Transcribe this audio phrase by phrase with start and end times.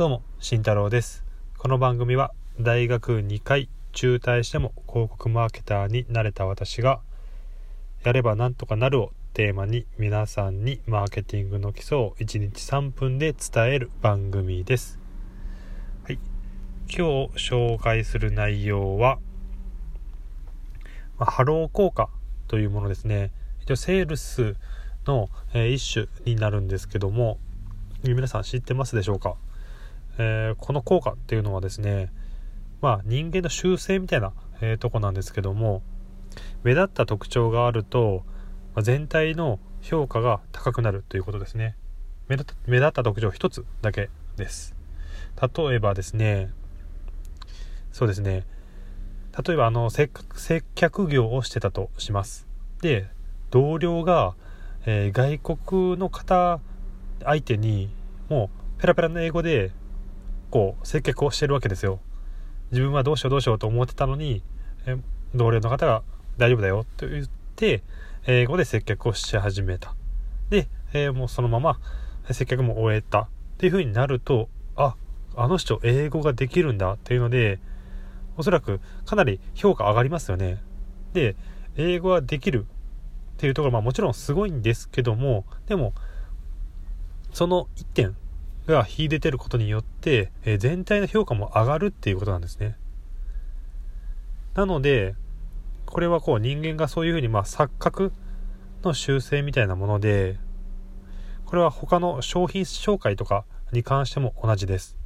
[0.00, 1.26] どうも慎太郎です。
[1.58, 7.02] この番組は大学2回中退しても広告マーケターになれた私が
[8.02, 14.98] やればなんとかなるをテーマに皆さんにマーケティングの基礎を1日3分で伝える番組です。
[16.04, 16.18] はい。
[16.88, 19.18] 今日紹介する内容は、
[21.18, 22.08] まあ、ハロー効果
[22.48, 23.32] というものですね。
[23.60, 24.56] 一応セールス
[25.04, 27.38] の、えー、一種になるんですけども
[28.02, 29.36] 皆さん知ってますでしょうか、
[30.22, 32.12] えー、この効果っていうのはですね
[32.82, 35.82] まあ人間の習性みたいな、えー、とこなんですけども
[36.62, 38.22] 目立った特徴があると、
[38.74, 41.74] まあ、全体の評価が高くなるということですね。
[42.28, 42.54] 目立
[42.86, 44.76] った特徴1つだけです。
[45.40, 46.50] 例えばですね
[47.92, 48.44] そうですね。
[49.46, 50.10] 例えばあの接
[50.74, 52.46] 客業をしてたとします。
[52.82, 53.08] で
[53.50, 54.34] 同僚が、
[54.84, 56.60] えー、外国の方
[57.24, 57.90] 相手に
[58.28, 59.72] もうペラペラの英語で
[60.50, 62.00] こう接客をしてるわけですよ。
[62.70, 64.42] 自分はどうしようどうしようと思ってたのに、
[64.86, 64.96] え
[65.34, 66.02] 同僚の方が
[66.36, 67.82] 大丈夫だよと言って
[68.26, 69.94] 英語で接客をし始めた。
[70.50, 71.78] で、えー、もうそのまま
[72.30, 74.96] 接客も終えたっていう風になるとあ
[75.36, 77.60] あの人英語ができるんだっていうので
[78.36, 80.62] おそらくかなり評価上がりますよね。
[81.12, 81.36] で
[81.76, 82.66] 英語はできる
[83.34, 85.94] っていうところまあもちろんすごいんですけどもでも
[87.32, 88.16] その1点
[88.70, 92.76] が秀でてることによって、えー、全体の評価も上がるっていうことなんですね。
[94.54, 95.14] なので、
[95.86, 98.12] これはこう人間がそういうふうにまあ錯覚
[98.82, 100.38] の修正みたいなもので、
[101.44, 104.96] これは他の商品紹介とかに関しても同じです。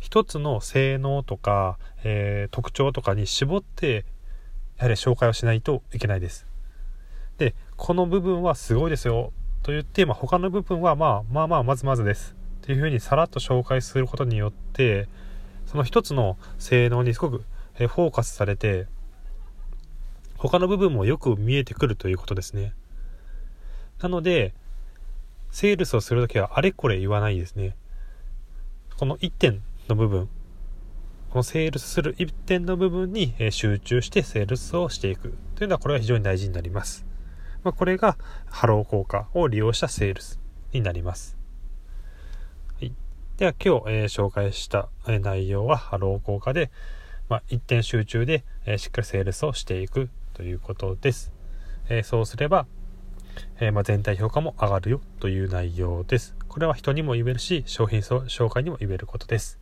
[0.00, 4.04] 一つの性能とか、えー、特徴とかに絞って、
[4.78, 6.46] やはり紹介をしないといけないです。
[7.38, 15.08] で、この部分はすごいですよと言って、まあ、他の部分はまあまあまあまずまずですっていうふうにさらっと紹介することによって
[15.66, 17.44] その一つの性能にすごく
[17.76, 18.86] フォーカスされて
[20.36, 22.72] 他の部分もよく見えてくるということですね。
[24.00, 24.54] なので
[25.50, 27.74] セールスをするときはあれこれ言わないですね。
[28.96, 30.28] この1点の部分。
[31.30, 35.34] このセールスする1点の部分に集中してセールスをしていく。
[35.56, 37.04] というのはこれは非常に大事になります。
[37.64, 40.40] まあ、これがハロー効果を利用したセールス
[40.72, 41.41] になります。
[43.42, 46.70] では今日、えー、紹介した内容はハロー効果で、
[47.28, 51.32] まあ、一点集中で、えー、しっかりセールスをしていくということです。
[51.88, 52.66] え、そうすれば、
[53.58, 56.36] えまあ、全体評価も上がるよという内容です。
[56.46, 59.58] これは人にも言えるし、商品紹介にも言えることです。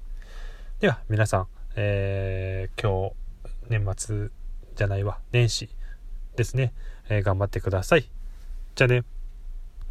[0.80, 3.14] では皆さん、えー今日
[3.70, 4.28] 年末
[4.76, 5.70] じゃないわ、年始
[6.36, 6.74] ですね。
[7.08, 8.04] えー、頑張ってください。
[8.74, 9.04] じゃあね。